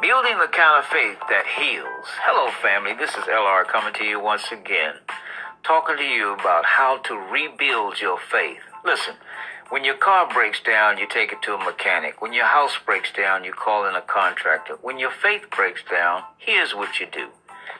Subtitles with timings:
[0.00, 2.08] Building the kind of faith that heals.
[2.24, 2.94] Hello, family.
[2.94, 4.94] This is LR coming to you once again,
[5.62, 8.62] talking to you about how to rebuild your faith.
[8.82, 9.14] Listen,
[9.68, 12.22] when your car breaks down, you take it to a mechanic.
[12.22, 14.78] When your house breaks down, you call in a contractor.
[14.80, 17.28] When your faith breaks down, here's what you do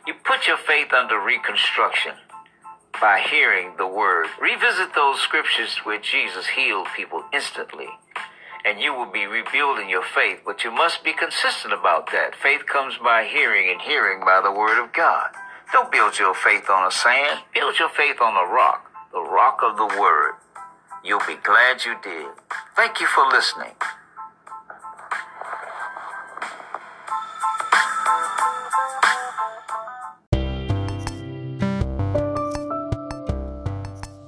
[0.07, 2.13] you put your faith under reconstruction
[3.01, 4.27] by hearing the word.
[4.41, 7.89] Revisit those scriptures where Jesus healed people instantly,
[8.65, 10.41] and you will be rebuilding your faith.
[10.45, 12.35] But you must be consistent about that.
[12.35, 15.31] Faith comes by hearing, and hearing by the word of God.
[15.73, 19.61] Don't build your faith on a sand, build your faith on a rock, the rock
[19.63, 20.35] of the word.
[21.05, 22.27] You'll be glad you did.
[22.77, 23.73] Thank you for listening.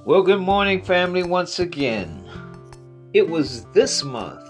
[0.05, 2.22] Well, good morning, family, once again.
[3.13, 4.43] It was this month,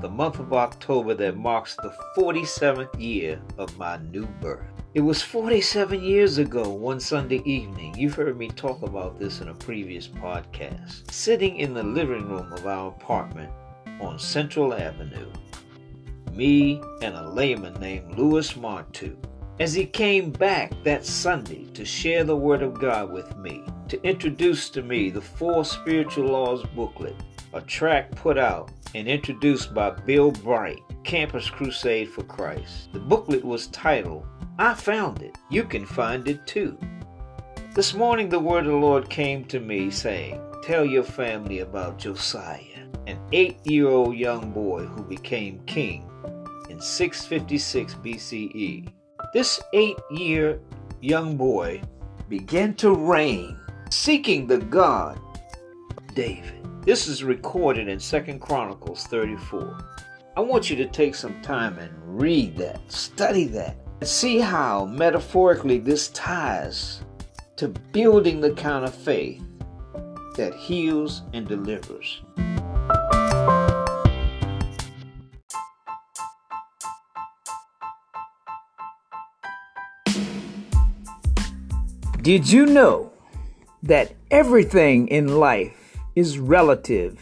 [0.00, 4.64] the month of October, that marks the 47th year of my new birth.
[4.94, 7.94] It was 47 years ago, one Sunday evening.
[7.94, 11.10] You've heard me talk about this in a previous podcast.
[11.10, 13.52] Sitting in the living room of our apartment
[14.00, 15.30] on Central Avenue,
[16.32, 19.14] me and a layman named Louis Martu.
[19.60, 24.02] As he came back that Sunday to share the Word of God with me, to
[24.02, 27.14] introduce to me the Four Spiritual Laws booklet,
[27.52, 32.92] a track put out and introduced by Bill Bright, Campus Crusade for Christ.
[32.92, 34.26] The booklet was titled
[34.58, 35.36] I found it.
[35.50, 36.78] You can find it too.
[37.74, 41.98] This morning, the word of the Lord came to me saying, Tell your family about
[41.98, 46.10] Josiah, an eight year old young boy who became king
[46.70, 48.88] in 656 BCE.
[49.34, 50.58] This eight year
[51.02, 51.82] young boy
[52.30, 53.58] began to reign,
[53.90, 55.20] seeking the God
[56.16, 56.66] David.
[56.82, 59.78] This is recorded in 2 Chronicles 34.
[60.34, 64.86] I want you to take some time and read that, study that, and See how
[64.86, 67.02] metaphorically this ties
[67.56, 69.42] to building the kind of faith
[70.36, 72.22] that heals and delivers.
[82.22, 83.12] Did you know
[83.82, 85.85] that everything in life
[86.16, 87.20] is relative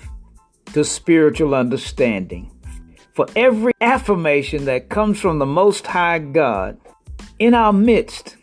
[0.72, 2.50] to spiritual understanding?
[3.15, 6.77] for every affirmation that comes from the Most High God
[7.38, 8.37] in our midst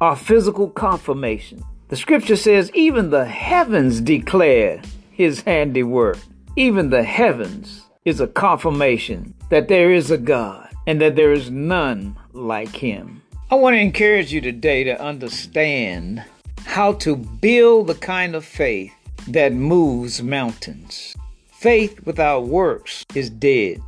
[0.00, 1.62] are physical confirmation.
[1.88, 6.18] The scripture says, even the heavens declare his handiwork.
[6.56, 11.50] Even the heavens is a confirmation that there is a God and that there is
[11.50, 13.22] none like him.
[13.50, 16.24] I want to encourage you today to understand
[16.64, 18.92] how to build the kind of faith
[19.28, 21.14] that moves mountains.
[21.52, 23.80] Faith without works is dead.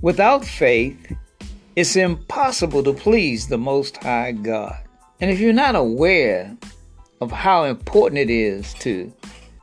[0.00, 1.12] Without faith,
[1.74, 4.76] it's impossible to please the Most High God.
[5.20, 6.56] And if you're not aware
[7.20, 9.12] of how important it is to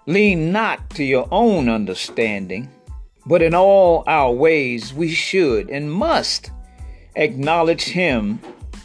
[0.05, 2.69] lean not to your own understanding,
[3.25, 6.51] but in all our ways we should and must
[7.15, 8.39] acknowledge Him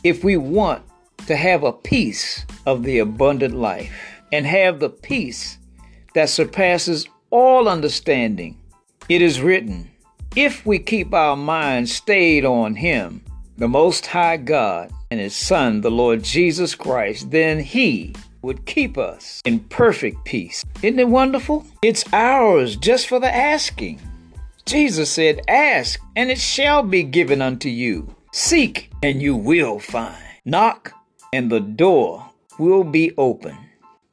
[0.05, 0.83] if we want
[1.27, 3.93] to have a piece of the abundant life
[4.33, 5.58] and have the peace
[6.19, 8.59] that surpasses all understanding.
[9.09, 9.89] It is written,
[10.35, 13.23] if we keep our minds stayed on Him,
[13.57, 18.99] the Most High God, and His Son, the Lord Jesus Christ, then He would keep
[18.99, 20.65] us in perfect peace.
[20.83, 21.65] Isn't it wonderful?
[21.83, 24.01] It's ours just for the asking.
[24.67, 28.13] Jesus said, Ask, and it shall be given unto you.
[28.33, 30.19] Seek, and you will find.
[30.45, 30.93] Knock,
[31.33, 32.29] and the door
[32.59, 33.57] will be open.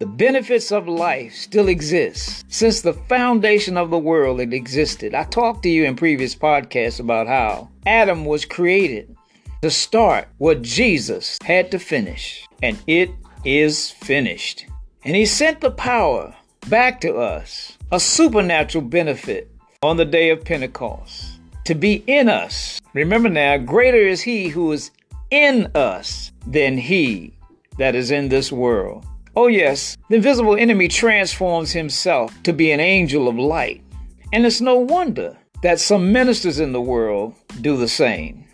[0.06, 2.46] The benefits of life still exist.
[2.48, 5.16] Since the foundation of the world it existed.
[5.16, 9.18] I talked to you in previous podcasts about how Adam was created
[9.64, 12.46] to start what Jesus had to finish.
[12.62, 13.10] And it
[13.46, 14.68] is finished.
[15.04, 16.36] And he sent the power
[16.70, 19.50] back to us, a supernatural benefit
[19.82, 22.80] on the day of Pentecost, to be in us.
[22.94, 24.92] Remember now, greater is he who is
[25.32, 27.34] in us than he
[27.80, 29.04] that is in this world.
[29.38, 33.84] Oh, yes, the invisible enemy transforms himself to be an angel of light.
[34.32, 38.46] And it's no wonder that some ministers in the world do the same.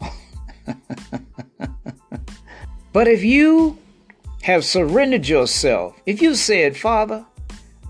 [2.92, 3.76] but if you
[4.42, 7.26] have surrendered yourself, if you said, Father,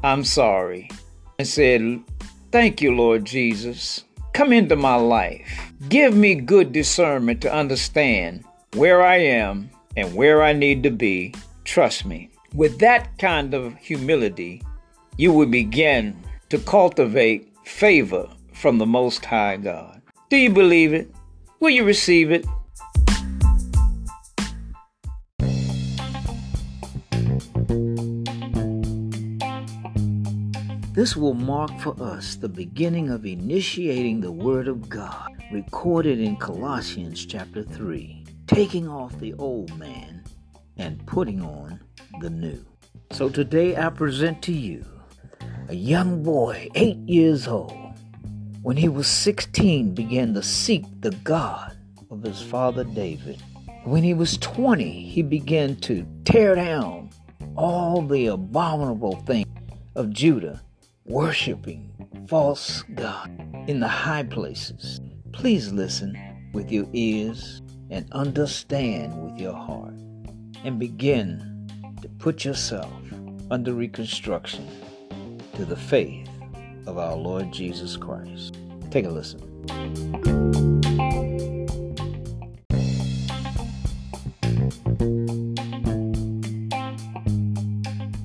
[0.02, 0.90] I'm sorry,
[1.38, 2.00] and said,
[2.50, 8.44] Thank you, Lord Jesus, come into my life, give me good discernment to understand
[8.74, 12.30] where I am and where I need to be Trust me.
[12.54, 14.62] With that kind of humility,
[15.16, 16.16] you will begin
[16.50, 20.02] to cultivate favor from the Most High God.
[20.28, 21.14] Do you believe it?
[21.60, 22.44] Will you receive it?
[30.94, 36.36] This will mark for us the beginning of initiating the Word of God, recorded in
[36.36, 40.22] Colossians chapter 3, taking off the old man
[40.76, 41.80] and putting on
[42.20, 42.64] the new.
[43.10, 44.84] So today I present to you
[45.68, 47.78] a young boy, eight years old,
[48.62, 51.76] when he was 16, began to seek the God
[52.10, 53.42] of his father David.
[53.84, 57.10] When he was 20, he began to tear down
[57.56, 59.48] all the abominable things
[59.96, 60.62] of Judah,
[61.04, 61.90] worshiping
[62.28, 63.30] false God
[63.66, 65.00] in the high places.
[65.32, 66.16] Please listen
[66.52, 69.94] with your ears and understand with your heart
[70.64, 71.68] and begin
[72.00, 72.92] to put yourself
[73.50, 74.68] under reconstruction
[75.54, 76.28] to the faith
[76.86, 78.58] of our Lord Jesus Christ.
[78.90, 79.40] Take a listen.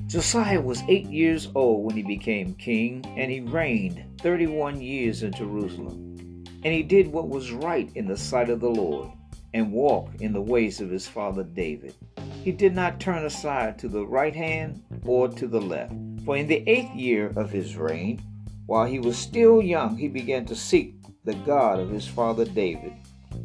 [0.06, 5.32] Josiah was eight years old when he became king, and he reigned 31 years in
[5.32, 6.44] Jerusalem.
[6.64, 9.10] And he did what was right in the sight of the Lord,
[9.54, 11.94] and walked in the ways of his father David.
[12.42, 15.92] He did not turn aside to the right hand or to the left.
[16.24, 18.22] For in the eighth year of his reign,
[18.66, 20.94] while he was still young, he began to seek
[21.24, 22.92] the God of his father David.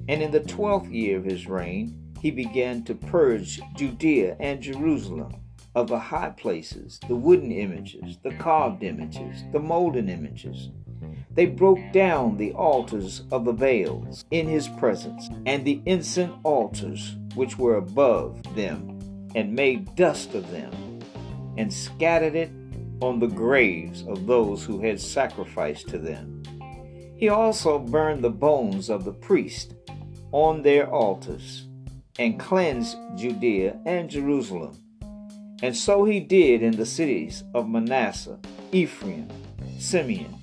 [0.07, 5.33] And in the twelfth year of his reign, he began to purge Judea and Jerusalem
[5.75, 10.69] of the high places, the wooden images, the carved images, the molten images.
[11.31, 17.17] They broke down the altars of the Baals in his presence, and the incense altars
[17.35, 18.99] which were above them,
[19.35, 20.71] and made dust of them,
[21.57, 22.51] and scattered it
[23.01, 26.41] on the graves of those who had sacrificed to them.
[27.17, 29.73] He also burned the bones of the priests
[30.31, 31.67] on their altars
[32.19, 34.77] and cleansed Judea and Jerusalem.
[35.61, 38.39] And so he did in the cities of Manasseh,
[38.71, 39.29] Ephraim,
[39.79, 40.35] Simeon,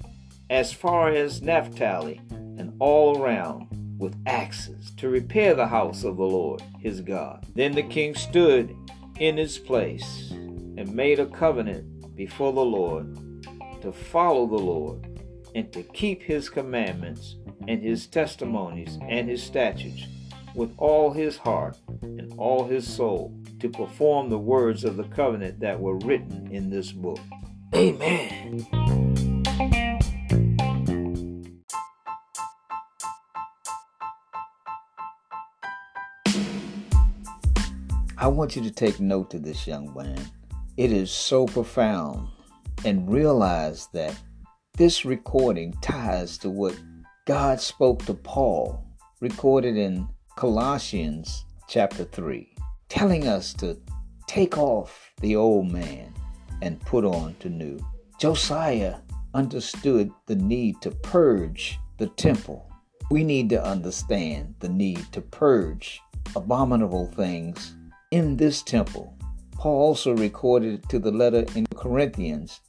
[0.49, 3.69] as far as Naphtali, and all around
[4.01, 7.47] with axes to repair the house of the Lord his God.
[7.55, 8.75] Then the king stood
[9.19, 13.17] in his place and made a covenant before the Lord,
[13.83, 15.21] to follow the Lord,
[15.55, 17.37] and to keep his commandments
[17.69, 20.07] and his testimonies and his statutes
[20.55, 25.61] with all his heart and all his soul, to perform the words of the covenant
[25.61, 27.21] that were written in this book.
[27.75, 29.10] Amen.
[38.23, 40.21] I want you to take note of this young man.
[40.77, 42.29] It is so profound
[42.85, 44.15] and realize that
[44.77, 46.79] this recording ties to what
[47.27, 48.85] God spoke to Paul,
[49.23, 50.07] recorded in
[50.37, 52.55] Colossians chapter 3,
[52.91, 53.79] telling us to
[54.27, 56.13] take off the old man
[56.61, 57.79] and put on to new.
[58.19, 58.97] Josiah
[59.33, 62.71] understood the need to purge the temple.
[63.11, 66.03] We need to understand the need to purge
[66.37, 67.77] abominable things
[68.11, 69.17] in this temple
[69.61, 72.61] Paul also recorded to the letter in Corinthians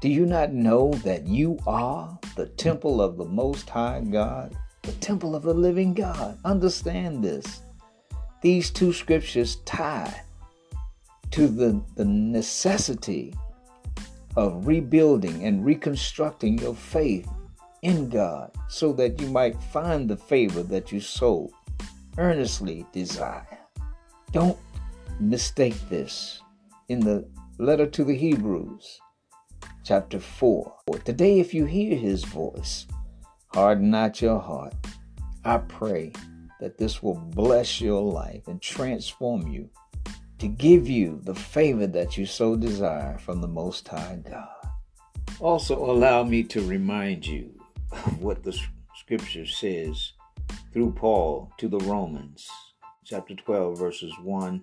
[0.00, 4.54] Do you not know that you are the temple of the Most High God?
[4.82, 6.38] The temple of the living God.
[6.44, 7.62] Understand this.
[8.42, 10.22] These two scriptures tie
[11.30, 13.32] to the, the necessity
[14.36, 17.26] of rebuilding and reconstructing your faith
[17.80, 21.50] in God so that you might find the favor that you so
[22.18, 23.58] earnestly desire.
[24.32, 24.58] Don't
[25.20, 26.40] mistake this
[26.88, 27.28] in the
[27.58, 29.00] letter to the Hebrews,
[29.84, 30.74] chapter 4.
[31.04, 32.86] Today, if you hear his voice,
[33.48, 34.74] harden not your heart.
[35.44, 36.12] I pray
[36.60, 39.68] that this will bless your life and transform you
[40.38, 44.48] to give you the favor that you so desire from the Most High God.
[45.40, 47.52] Also, allow me to remind you
[47.92, 48.58] of what the
[48.96, 50.12] scripture says
[50.72, 52.48] through Paul to the Romans,
[53.04, 54.62] chapter 12, verses 1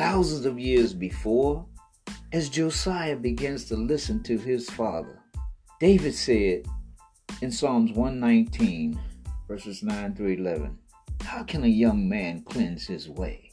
[0.00, 1.62] Thousands of years before,
[2.32, 5.20] as Josiah begins to listen to his father.
[5.78, 6.64] David said
[7.42, 8.98] in Psalms 119,
[9.46, 10.78] verses 9 through 11,
[11.20, 13.50] How can a young man cleanse his way?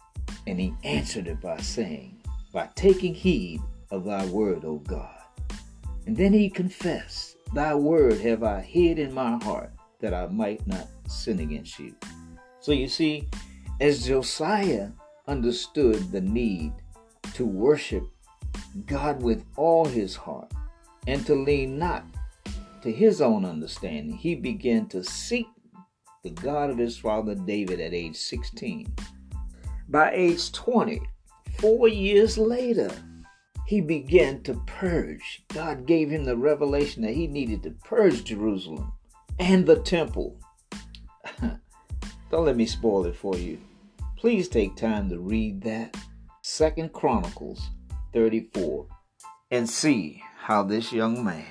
[0.48, 2.22] And he answered it by saying,
[2.54, 3.60] By taking heed
[3.92, 5.20] of thy word, O God.
[6.06, 10.66] And then he confessed Thy word have I hid in my heart that I might
[10.66, 11.94] not sin against you.
[12.62, 13.28] So you see,
[13.82, 14.92] as Josiah
[15.28, 16.74] understood the need
[17.34, 18.04] to worship
[18.86, 20.52] God with all his heart
[21.08, 22.06] and to lean not
[22.82, 25.48] to his own understanding, he began to seek
[26.24, 28.94] the God of his father David at age 16.
[29.90, 31.02] By age 20,
[31.60, 32.92] four years later,
[33.66, 35.44] he began to purge.
[35.50, 38.94] God gave him the revelation that he needed to purge Jerusalem
[39.40, 40.40] and the temple.
[42.32, 43.58] Don't let me spoil it for you.
[44.18, 45.96] Please take time to read that.
[46.42, 47.70] Second Chronicles
[48.14, 48.88] 34
[49.52, 51.46] and see how this young man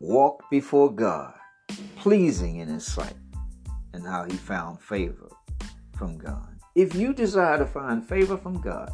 [0.00, 1.32] walked before God,
[1.96, 3.14] pleasing in his sight,
[3.92, 5.30] and how he found favor
[5.96, 6.48] from God.
[6.74, 8.90] If you desire to find favor from God,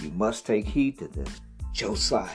[0.00, 1.40] you must take heed to this.
[1.72, 2.30] Josiah.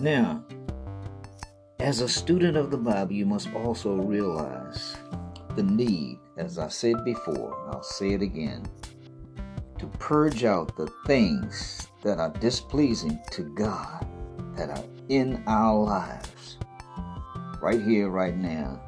[0.00, 0.44] Now,
[1.82, 4.96] as a student of the Bible, you must also realize
[5.56, 8.64] the need, as I said before, I'll say it again,
[9.80, 14.06] to purge out the things that are displeasing to God,
[14.54, 16.56] that are in our lives,
[17.60, 18.80] right here, right now.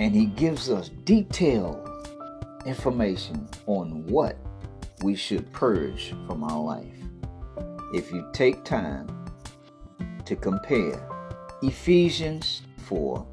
[0.00, 1.88] And He gives us detailed
[2.66, 4.36] information on what
[5.04, 6.98] we should purge from our life.
[7.94, 9.06] If you take time
[10.24, 11.09] to compare
[11.62, 13.26] Ephesians 4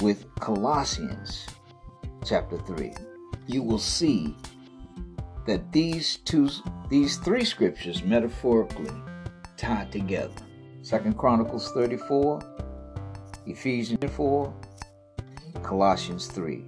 [0.00, 1.46] with Colossians
[2.24, 2.92] chapter 3,
[3.46, 4.34] you will see
[5.46, 6.50] that these two
[6.88, 8.90] these three scriptures metaphorically
[9.56, 10.34] tie together.
[10.82, 12.40] Second Chronicles 34,
[13.46, 14.52] Ephesians 4,
[15.62, 16.64] Colossians 3.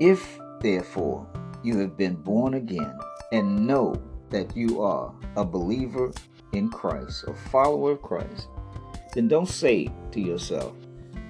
[0.00, 1.26] If therefore
[1.62, 2.98] you have been born again
[3.32, 3.94] and know
[4.30, 6.10] that you are a believer
[6.54, 8.48] in Christ, a follower of Christ,
[9.14, 10.74] then don't say to yourself,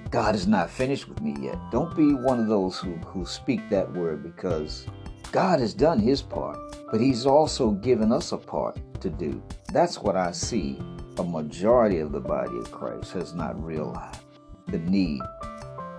[0.09, 1.59] God is not finished with me yet.
[1.71, 4.87] Don't be one of those who, who speak that word because
[5.31, 6.57] God has done his part,
[6.91, 9.41] but he's also given us a part to do.
[9.73, 10.79] That's what I see
[11.17, 14.21] a majority of the body of Christ has not realized
[14.67, 15.21] the need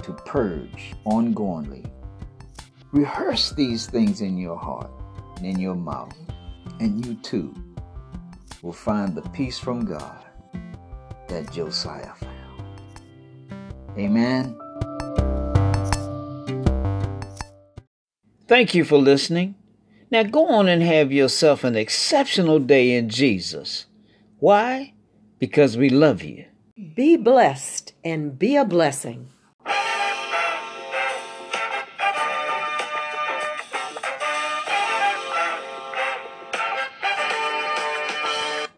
[0.03, 1.91] to purge ongoingly.
[2.93, 4.91] Rehearse these things in your heart
[5.37, 6.17] and in your mouth,
[6.81, 7.55] and you too
[8.63, 10.25] will find the peace from God
[11.29, 12.35] that Josiah found.
[13.97, 14.59] Amen.
[18.47, 19.55] Thank you for listening.
[20.11, 23.87] Now go on and have yourself an exceptional day in Jesus.
[24.39, 24.95] Why?
[25.39, 26.47] Because we love you.
[26.95, 29.29] Be blessed and be a blessing.